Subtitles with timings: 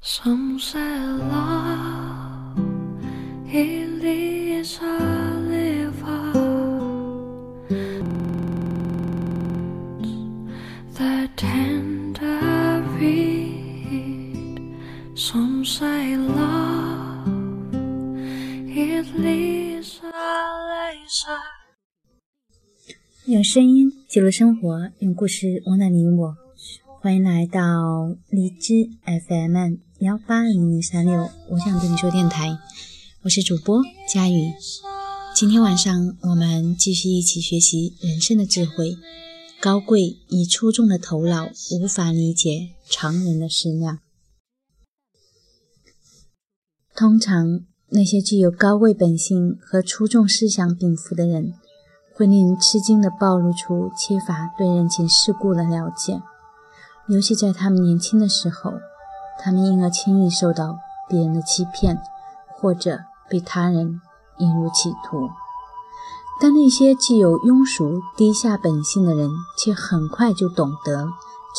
[0.00, 2.56] Some say love
[3.52, 4.98] it is a
[5.50, 6.32] liver
[10.94, 14.60] the tender reed.
[15.14, 17.28] Some say love
[18.68, 20.12] it is a
[20.70, 21.42] laser.
[23.26, 26.47] 用声音记录生活，用故事温暖你我。
[27.00, 32.58] 欢迎来到荔枝 FM 幺八零零三六，我想对你说电台，
[33.22, 33.80] 我是主播
[34.12, 34.52] 佳宇。
[35.32, 38.96] 今天晚上我们继续一起学习人生的智慧。
[39.60, 44.00] 高贵以出众的头脑无法理解常人的思量。
[46.96, 51.54] 通常，那些具有高贵本性和出众思想禀赋的人，
[52.16, 56.20] 会令人吃惊地暴露出缺乏对人情世故的了解。
[57.08, 58.74] 尤其在他们年轻的时候，
[59.40, 62.00] 他们因而轻易受到别人的欺骗，
[62.46, 64.00] 或者被他人
[64.36, 65.30] 引入歧途。
[66.40, 71.08] 但那些具有庸俗低下本性的人，却很快就懂得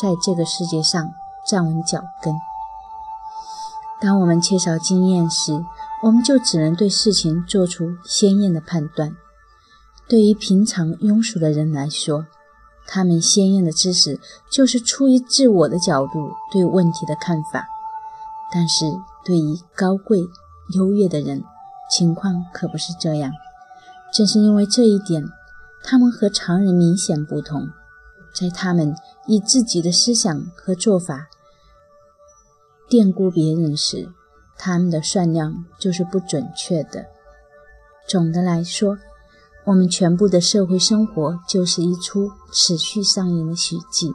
[0.00, 1.10] 在这个世界上
[1.46, 2.34] 站稳脚跟。
[4.00, 5.62] 当我们缺少经验时，
[6.02, 9.14] 我们就只能对事情做出鲜艳的判断。
[10.08, 12.24] 对于平常庸俗的人来说，
[12.92, 14.18] 他们鲜艳的知识，
[14.50, 17.62] 就是出于自我的角度对问题的看法；
[18.52, 18.84] 但是
[19.24, 20.18] 对于高贵
[20.74, 21.44] 优越的人，
[21.88, 23.32] 情况可不是这样。
[24.12, 25.24] 正是因为这一点，
[25.84, 27.70] 他们和常人明显不同。
[28.34, 31.28] 在他们以自己的思想和做法
[32.88, 34.08] 玷污别人时，
[34.58, 37.06] 他们的算量就是不准确的。
[38.08, 38.98] 总的来说，
[39.70, 44.12] 我们全部的社会生活就是一出持续上演的喜剧。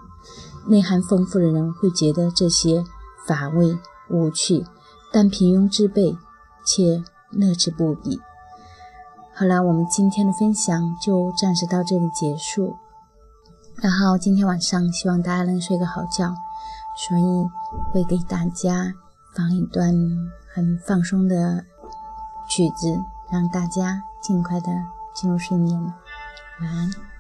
[0.68, 2.84] 内涵丰富的人会觉得这些
[3.26, 4.66] 乏味无趣，
[5.14, 6.18] 但平庸之辈
[6.66, 8.20] 却乐之不彼。
[9.34, 12.76] 好了，我们今天的分享就暂时到这里结束。
[13.76, 16.36] 然后今天晚上希望大家能睡个好觉，
[16.98, 17.48] 所以
[17.94, 18.94] 会给大家
[19.34, 19.94] 放一段
[20.54, 21.64] 很放松的
[22.50, 23.00] 曲子，
[23.32, 24.95] 让大家尽快的。
[25.16, 25.82] 进入睡眠，
[26.60, 27.15] 晚安。